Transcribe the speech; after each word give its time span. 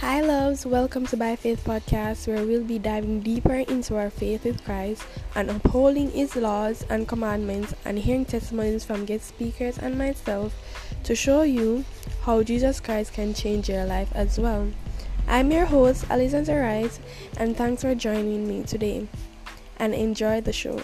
Hi, 0.00 0.20
loves. 0.20 0.64
Welcome 0.64 1.06
to 1.06 1.16
By 1.16 1.34
Faith 1.34 1.64
Podcast, 1.64 2.28
where 2.28 2.46
we'll 2.46 2.62
be 2.62 2.78
diving 2.78 3.18
deeper 3.18 3.56
into 3.56 3.96
our 3.96 4.10
faith 4.10 4.44
with 4.44 4.64
Christ 4.64 5.02
and 5.34 5.50
upholding 5.50 6.12
His 6.12 6.36
laws 6.36 6.86
and 6.88 7.08
commandments 7.08 7.74
and 7.84 7.98
hearing 7.98 8.24
testimonies 8.24 8.84
from 8.84 9.06
guest 9.06 9.26
speakers 9.26 9.76
and 9.76 9.98
myself 9.98 10.54
to 11.02 11.16
show 11.16 11.42
you 11.42 11.84
how 12.22 12.44
Jesus 12.44 12.78
Christ 12.78 13.12
can 13.12 13.34
change 13.34 13.68
your 13.68 13.86
life 13.86 14.12
as 14.14 14.38
well. 14.38 14.68
I'm 15.26 15.50
your 15.50 15.66
host, 15.66 16.04
Alexandra 16.08 16.62
Wright, 16.62 16.96
and 17.36 17.56
thanks 17.56 17.82
for 17.82 17.96
joining 17.96 18.46
me 18.46 18.62
today. 18.62 19.08
And 19.80 19.94
enjoy 19.94 20.42
the 20.42 20.52
show. 20.52 20.80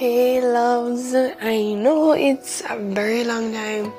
Hey 0.00 0.40
loves, 0.40 1.14
I 1.14 1.74
know 1.74 2.12
it's 2.12 2.62
a 2.66 2.78
very 2.78 3.22
long 3.22 3.52
time 3.52 3.92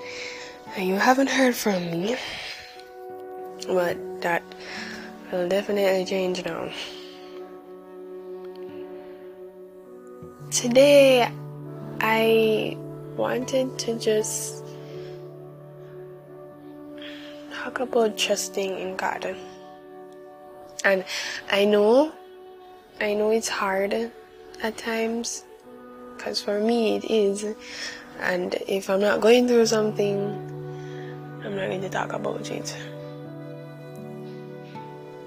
and 0.75 0.87
you 0.87 0.95
haven't 0.95 1.29
heard 1.29 1.53
from 1.53 1.91
me, 1.91 2.17
but 3.67 3.95
that 4.21 4.41
will 5.31 5.47
definitely 5.47 6.03
change 6.05 6.43
now. 6.43 6.71
Today, 10.49 11.31
I 11.99 12.75
wanted 13.15 13.77
to 13.77 13.99
just 13.99 14.65
talk 17.53 17.79
about 17.79 18.17
trusting 18.17 18.75
in 18.75 18.95
God. 18.95 19.35
And 20.83 21.05
I 21.51 21.65
know, 21.65 22.11
I 22.99 23.13
know 23.13 23.29
it's 23.29 23.49
hard 23.49 24.11
at 24.63 24.77
times 24.77 25.43
because 26.21 26.39
for 26.39 26.59
me 26.59 26.97
it 26.97 27.05
is. 27.05 27.55
And 28.19 28.53
if 28.67 28.91
I'm 28.91 29.01
not 29.01 29.21
going 29.21 29.47
through 29.47 29.65
something, 29.65 30.19
I'm 31.43 31.55
not 31.55 31.67
going 31.67 31.81
to 31.81 31.89
talk 31.89 32.13
about 32.13 32.51
it. 32.51 32.77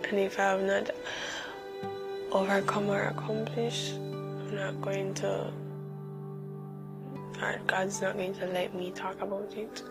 And 0.09 0.21
if 0.21 0.39
I 0.39 0.43
have 0.43 0.63
not 0.63 0.91
overcome 2.31 2.89
or 2.89 3.03
accomplished, 3.03 3.95
I'm 3.95 4.55
not 4.55 4.81
going 4.81 5.15
to, 5.15 5.53
or 7.43 7.61
God's 7.67 8.01
not 8.01 8.15
going 8.15 8.35
to 8.35 8.47
let 8.47 8.73
me 8.73 8.93
talk 8.93 9.21
about 9.21 9.53
it. 9.57 9.83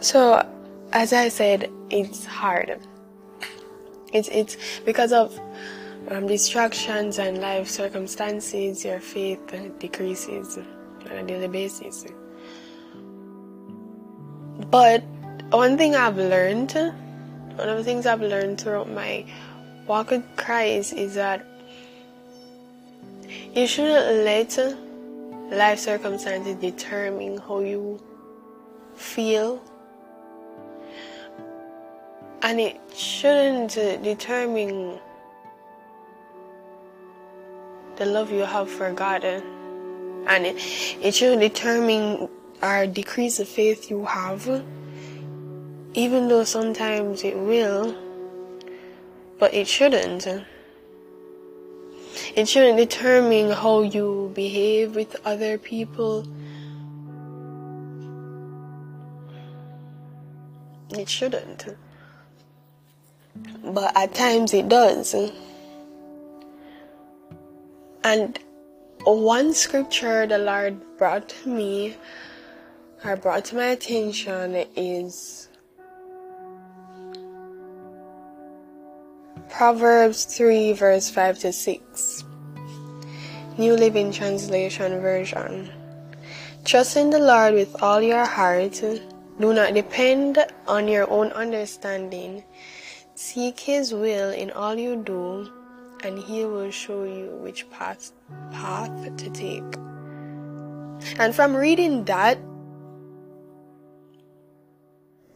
So, 0.00 0.44
as 0.92 1.12
I 1.12 1.28
said, 1.28 1.70
it's 1.90 2.24
hard. 2.24 2.80
It's 4.12 4.28
it's 4.28 4.56
because 4.84 5.12
of 5.12 5.38
um, 6.08 6.26
distractions 6.26 7.18
and 7.18 7.38
life 7.38 7.68
circumstances, 7.68 8.84
your 8.84 9.00
faith 9.00 9.40
decreases 9.78 10.58
on 11.10 11.12
a 11.12 11.22
daily 11.22 11.48
basis. 11.48 12.04
But 14.70 15.02
one 15.50 15.76
thing 15.76 15.94
I've 15.94 16.16
learned, 16.16 16.72
one 16.72 17.68
of 17.68 17.76
the 17.78 17.84
things 17.84 18.06
I've 18.06 18.22
learned 18.22 18.60
throughout 18.60 18.90
my 18.90 19.24
walk 19.86 20.10
with 20.10 20.24
Christ 20.36 20.94
is 20.94 21.14
that 21.14 21.46
you 23.54 23.66
shouldn't 23.66 24.24
let 24.24 24.58
life 25.50 25.78
circumstances 25.78 26.56
determine 26.56 27.38
how 27.38 27.60
you 27.60 28.00
feel. 28.94 29.62
And 32.42 32.58
it 32.58 32.80
shouldn't 32.94 33.74
determine 34.02 34.98
the 38.02 38.10
love 38.10 38.32
you 38.32 38.44
have 38.44 38.68
for 38.68 38.92
God. 38.92 39.24
Eh? 39.24 39.40
And 40.26 40.46
it, 40.46 40.56
it 41.00 41.14
should 41.14 41.38
determine 41.38 42.28
or 42.60 42.86
decrease 42.86 43.38
the 43.38 43.44
faith 43.44 43.90
you 43.90 44.04
have, 44.04 44.46
even 45.94 46.28
though 46.28 46.44
sometimes 46.44 47.22
it 47.22 47.36
will, 47.36 47.94
but 49.38 49.54
it 49.54 49.68
shouldn't. 49.68 50.26
It 52.34 52.48
shouldn't 52.48 52.78
determine 52.78 53.52
how 53.52 53.82
you 53.82 54.32
behave 54.34 54.96
with 54.96 55.14
other 55.24 55.58
people. 55.58 56.26
It 60.90 61.08
shouldn't. 61.08 61.66
But 63.64 63.96
at 63.96 64.14
times 64.14 64.54
it 64.54 64.68
does. 64.68 65.14
And 68.04 68.36
one 69.04 69.54
scripture 69.54 70.26
the 70.26 70.38
Lord 70.38 70.80
brought 70.98 71.28
to 71.28 71.48
me, 71.48 71.96
or 73.04 73.16
brought 73.16 73.44
to 73.46 73.56
my 73.56 73.66
attention, 73.66 74.56
is 74.74 75.48
Proverbs 79.48 80.24
3, 80.24 80.72
verse 80.72 81.10
5 81.10 81.38
to 81.40 81.52
6. 81.52 82.24
New 83.56 83.74
Living 83.76 84.10
Translation 84.10 85.00
version. 85.00 85.70
Trust 86.64 86.96
in 86.96 87.10
the 87.10 87.20
Lord 87.20 87.54
with 87.54 87.80
all 87.82 88.02
your 88.02 88.24
heart. 88.24 88.82
Do 89.38 89.52
not 89.54 89.74
depend 89.74 90.44
on 90.66 90.88
your 90.88 91.08
own 91.08 91.30
understanding. 91.32 92.42
Seek 93.14 93.60
His 93.60 93.94
will 93.94 94.30
in 94.30 94.50
all 94.50 94.74
you 94.74 94.96
do 94.96 95.61
and 96.02 96.18
he 96.18 96.44
will 96.44 96.70
show 96.70 97.04
you 97.04 97.38
which 97.40 97.68
path 97.70 98.12
path 98.50 99.16
to 99.16 99.30
take. 99.30 99.64
And 101.18 101.34
from 101.34 101.54
reading 101.54 102.04
that 102.04 102.38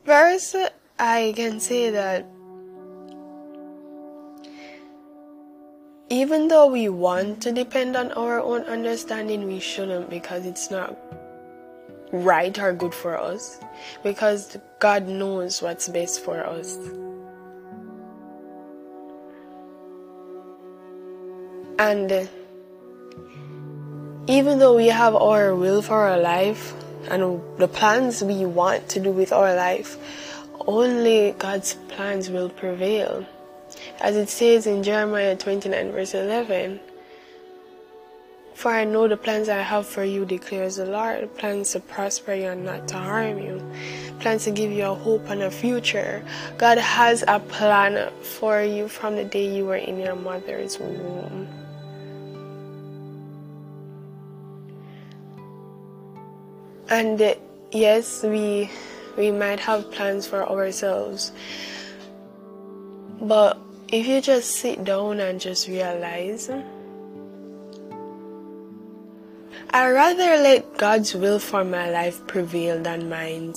verse, 0.04 0.54
I 0.98 1.32
can 1.36 1.60
say 1.60 1.90
that 1.90 2.26
even 6.08 6.48
though 6.48 6.68
we 6.68 6.88
want 6.88 7.42
to 7.42 7.52
depend 7.52 7.96
on 7.96 8.12
our 8.12 8.40
own 8.40 8.62
understanding, 8.62 9.46
we 9.46 9.58
shouldn't 9.58 10.08
because 10.08 10.46
it's 10.46 10.70
not 10.70 10.96
right 12.12 12.56
or 12.58 12.72
good 12.72 12.94
for 12.94 13.18
us. 13.18 13.58
Because 14.02 14.56
God 14.78 15.08
knows 15.08 15.60
what's 15.60 15.88
best 15.88 16.24
for 16.24 16.44
us. 16.46 16.78
And 21.78 22.10
uh, 22.10 22.24
even 24.28 24.58
though 24.58 24.74
we 24.74 24.86
have 24.86 25.14
our 25.14 25.54
will 25.54 25.82
for 25.82 26.08
our 26.08 26.18
life 26.18 26.74
and 27.10 27.40
the 27.58 27.68
plans 27.68 28.24
we 28.24 28.44
want 28.44 28.88
to 28.90 29.00
do 29.00 29.10
with 29.10 29.32
our 29.32 29.54
life, 29.54 29.98
only 30.66 31.34
God's 31.38 31.74
plans 31.88 32.30
will 32.30 32.48
prevail. 32.48 33.26
As 34.00 34.16
it 34.16 34.28
says 34.28 34.66
in 34.66 34.82
Jeremiah 34.82 35.36
29, 35.36 35.92
verse 35.92 36.14
11, 36.14 36.80
For 38.54 38.72
I 38.72 38.84
know 38.84 39.06
the 39.06 39.16
plans 39.16 39.48
I 39.48 39.60
have 39.60 39.86
for 39.86 40.02
you, 40.02 40.24
declares 40.24 40.76
the 40.76 40.86
Lord 40.86 41.36
plans 41.36 41.72
to 41.72 41.80
prosper 41.80 42.34
you 42.34 42.48
and 42.48 42.64
not 42.64 42.88
to 42.88 42.96
harm 42.96 43.38
you, 43.38 43.62
plans 44.18 44.44
to 44.44 44.50
give 44.50 44.72
you 44.72 44.86
a 44.86 44.94
hope 44.94 45.28
and 45.28 45.42
a 45.42 45.50
future. 45.50 46.24
God 46.58 46.78
has 46.78 47.22
a 47.28 47.38
plan 47.38 48.10
for 48.22 48.62
you 48.62 48.88
from 48.88 49.16
the 49.16 49.24
day 49.24 49.46
you 49.54 49.66
were 49.66 49.76
in 49.76 50.00
your 50.00 50.16
mother's 50.16 50.78
womb. 50.78 51.48
And 56.88 57.20
uh, 57.20 57.34
yes, 57.72 58.22
we 58.22 58.70
we 59.16 59.30
might 59.30 59.60
have 59.60 59.90
plans 59.90 60.26
for 60.26 60.48
ourselves. 60.48 61.32
But 63.20 63.58
if 63.88 64.06
you 64.06 64.20
just 64.20 64.56
sit 64.56 64.84
down 64.84 65.20
and 65.20 65.40
just 65.40 65.68
realize 65.68 66.50
I 69.70 69.90
rather 69.90 70.36
let 70.38 70.78
God's 70.78 71.14
will 71.14 71.38
for 71.38 71.64
my 71.64 71.90
life 71.90 72.24
prevail 72.26 72.80
than 72.80 73.08
mine. 73.08 73.52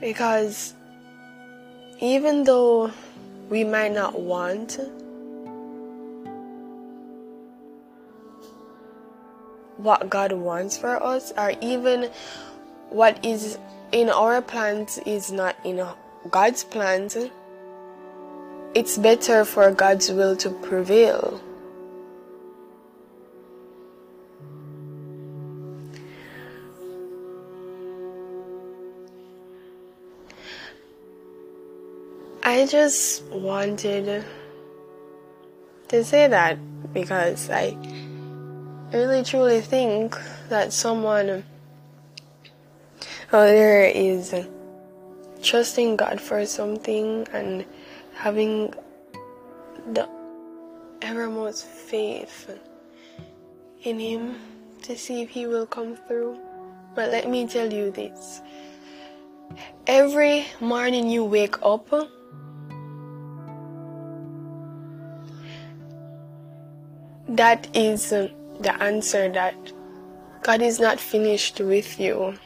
Because 0.00 0.74
even 2.00 2.44
though 2.44 2.90
we 3.48 3.64
might 3.64 3.92
not 3.92 4.18
want 4.20 4.78
what 9.76 10.08
God 10.08 10.32
wants 10.32 10.76
for 10.76 11.02
us, 11.02 11.32
or 11.36 11.52
even 11.60 12.10
what 12.90 13.24
is 13.24 13.58
in 13.92 14.10
our 14.10 14.42
plans 14.42 14.98
is 15.06 15.30
not 15.30 15.56
in 15.64 15.86
God's 16.30 16.64
plans, 16.64 17.16
it's 18.74 18.98
better 18.98 19.44
for 19.44 19.70
God's 19.70 20.10
will 20.10 20.36
to 20.36 20.50
prevail. 20.50 21.40
I 32.42 32.66
just 32.66 33.24
wanted 33.24 34.24
to 35.88 36.04
say 36.04 36.28
that 36.28 36.58
because 36.92 37.50
I 37.50 37.76
really 38.92 39.22
truly 39.22 39.60
think 39.60 40.16
that 40.48 40.72
someone 40.72 41.44
out 43.32 43.46
there 43.46 43.84
is 43.84 44.34
trusting 45.42 45.96
God 45.96 46.20
for 46.20 46.46
something 46.46 47.26
and 47.32 47.64
having 48.14 48.72
the 49.92 50.08
evermost 51.02 51.66
faith 51.66 52.50
in 53.82 53.98
Him 53.98 54.36
to 54.82 54.96
see 54.96 55.22
if 55.22 55.30
He 55.30 55.46
will 55.46 55.66
come 55.66 55.96
through. 56.08 56.38
But 56.94 57.10
let 57.10 57.28
me 57.28 57.46
tell 57.46 57.72
you 57.72 57.90
this 57.90 58.40
every 59.86 60.46
morning 60.60 61.08
you 61.08 61.24
wake 61.24 61.62
up, 61.62 61.88
that 67.28 67.68
is 67.74 68.12
the 68.60 68.74
answer 68.82 69.30
that 69.32 69.54
God 70.42 70.62
is 70.62 70.78
not 70.78 71.00
finished 71.00 71.60
with 71.60 71.98
you. 71.98 72.38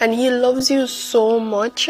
And 0.00 0.14
He 0.14 0.30
loves 0.30 0.70
you 0.70 0.86
so 0.86 1.40
much. 1.40 1.88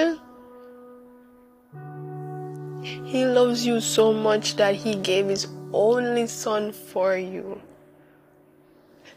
He 3.05 3.25
loves 3.25 3.67
you 3.67 3.81
so 3.81 4.13
much 4.13 4.57
that 4.57 4.75
He 4.75 4.95
gave 4.95 5.27
His 5.27 5.47
only 5.73 6.27
Son 6.27 6.73
for 6.73 7.17
you 7.17 7.61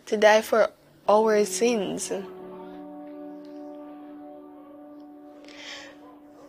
to 0.06 0.18
die 0.18 0.42
for 0.42 0.72
our 1.08 1.46
sins. 1.46 2.12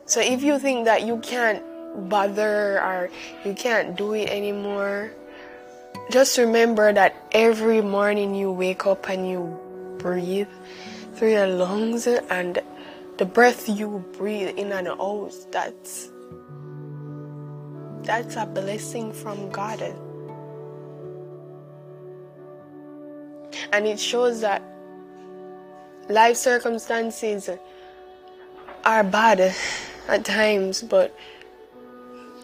So 0.06 0.20
if 0.20 0.42
you 0.42 0.58
think 0.58 0.86
that 0.86 1.06
you 1.06 1.18
can't 1.18 1.62
bother 2.08 2.80
or 2.82 3.10
you 3.44 3.54
can't 3.54 3.96
do 3.96 4.14
it 4.14 4.28
anymore, 4.28 5.12
just 6.10 6.38
remember 6.38 6.92
that 6.92 7.14
every 7.32 7.80
morning 7.80 8.34
you 8.34 8.50
wake 8.50 8.86
up 8.86 9.08
and 9.08 9.28
you 9.28 9.58
breathe 9.98 10.48
through 11.14 11.30
your 11.30 11.46
lungs 11.46 12.06
and 12.06 12.60
the 13.18 13.24
breath 13.24 13.68
you 13.68 14.04
breathe 14.16 14.58
in 14.58 14.72
and 14.72 14.88
out, 14.88 15.32
that's 15.52 16.10
that's 18.02 18.36
a 18.36 18.46
blessing 18.46 19.12
from 19.12 19.50
God. 19.50 19.80
And 23.72 23.86
it 23.86 24.00
shows 24.00 24.40
that 24.40 24.62
life 26.08 26.36
circumstances 26.36 27.50
are 28.84 29.04
bad 29.04 29.54
at 30.08 30.24
times, 30.24 30.82
but 30.82 31.14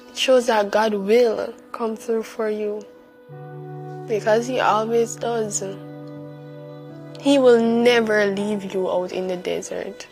it 0.08 0.16
shows 0.16 0.46
that 0.46 0.70
God 0.70 0.94
will 0.94 1.52
come 1.72 1.96
through 1.96 2.22
for 2.22 2.48
you 2.48 2.82
because 4.06 4.46
He 4.46 4.60
always 4.60 5.16
does. 5.16 5.62
He 7.20 7.38
will 7.38 7.60
never 7.60 8.26
leave 8.26 8.72
you 8.72 8.90
out 8.90 9.12
in 9.12 9.26
the 9.26 9.36
desert. 9.36 10.06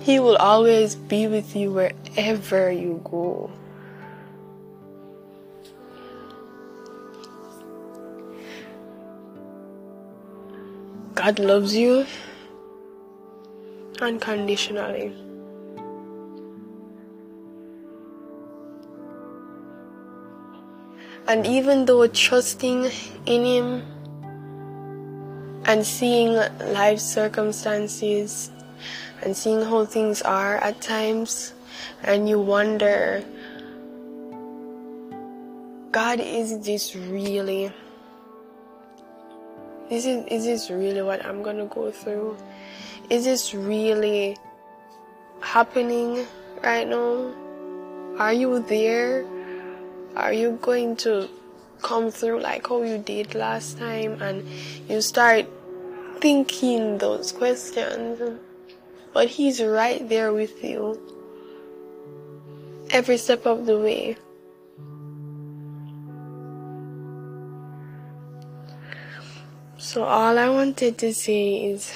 He 0.00 0.18
will 0.18 0.36
always 0.36 0.96
be 0.96 1.28
with 1.28 1.54
you 1.54 1.70
wherever 1.70 2.72
you 2.72 3.00
go. 3.04 3.50
God 11.14 11.38
loves 11.38 11.76
you 11.76 12.04
unconditionally. 14.00 15.14
And 21.32 21.46
even 21.46 21.86
though 21.86 22.06
trusting 22.08 22.92
in 23.24 23.44
Him 23.46 23.82
and 25.64 25.80
seeing 25.80 26.34
life 26.76 26.98
circumstances 26.98 28.50
and 29.22 29.34
seeing 29.34 29.62
how 29.62 29.86
things 29.86 30.20
are 30.20 30.58
at 30.58 30.82
times, 30.82 31.54
and 32.02 32.28
you 32.28 32.38
wonder, 32.38 33.24
God, 35.90 36.20
is 36.20 36.60
this 36.60 36.94
really? 36.94 37.72
This 39.88 40.04
Is 40.04 40.26
is 40.28 40.44
this 40.44 40.68
really 40.68 41.00
what 41.00 41.24
I'm 41.24 41.42
gonna 41.42 41.64
go 41.64 41.90
through? 41.90 42.36
Is 43.08 43.24
this 43.24 43.54
really 43.54 44.36
happening 45.40 46.26
right 46.62 46.86
now? 46.86 47.32
Are 48.20 48.34
you 48.34 48.60
there? 48.68 49.24
Are 50.16 50.32
you 50.32 50.58
going 50.60 50.96
to 50.96 51.28
come 51.80 52.10
through 52.10 52.40
like 52.40 52.68
how 52.68 52.82
you 52.82 52.98
did 52.98 53.34
last 53.34 53.78
time? 53.78 54.20
And 54.20 54.46
you 54.88 55.00
start 55.00 55.46
thinking 56.18 56.98
those 56.98 57.32
questions. 57.32 58.38
But 59.12 59.28
He's 59.28 59.62
right 59.62 60.06
there 60.08 60.32
with 60.32 60.62
you 60.62 61.00
every 62.90 63.16
step 63.16 63.46
of 63.46 63.66
the 63.66 63.78
way. 63.78 64.16
So, 69.78 70.04
all 70.04 70.38
I 70.38 70.48
wanted 70.48 70.96
to 70.98 71.12
say 71.12 71.70
is 71.70 71.92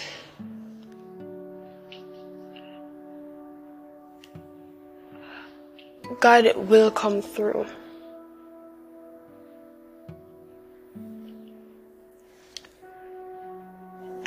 God 6.21 6.57
will 6.57 6.91
come 6.91 7.23
through. 7.23 7.67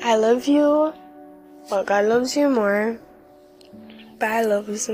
I 0.10 0.16
love 0.16 0.48
you, 0.48 0.92
but 1.70 1.86
God 1.86 2.06
loves 2.06 2.36
you 2.36 2.50
more. 2.50 2.98
Bye, 4.18 4.42
loves. 4.42 4.90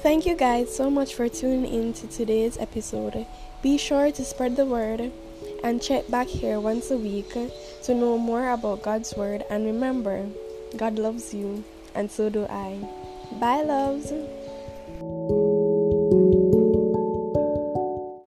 Thank 0.00 0.24
you 0.24 0.34
guys 0.34 0.74
so 0.74 0.88
much 0.88 1.14
for 1.14 1.28
tuning 1.28 1.70
in 1.70 1.92
to 1.92 2.06
today's 2.06 2.56
episode. 2.56 3.26
Be 3.60 3.76
sure 3.76 4.10
to 4.10 4.24
spread 4.24 4.56
the 4.56 4.64
word 4.64 5.12
and 5.62 5.82
check 5.82 6.08
back 6.08 6.26
here 6.26 6.58
once 6.58 6.90
a 6.90 6.96
week 6.96 7.36
to 7.82 7.94
know 7.94 8.16
more 8.16 8.48
about 8.48 8.80
God's 8.80 9.14
word. 9.14 9.44
And 9.50 9.66
remember, 9.66 10.24
God 10.76 10.98
loves 10.98 11.34
you, 11.34 11.64
and 11.94 12.10
so 12.10 12.30
do 12.30 12.46
I. 12.46 12.78
Bye, 13.40 13.62
loves. 13.62 14.12